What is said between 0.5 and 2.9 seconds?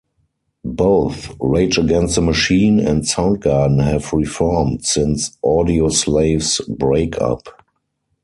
Both Rage Against the Machine